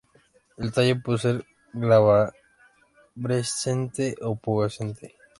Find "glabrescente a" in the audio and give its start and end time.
1.73-4.33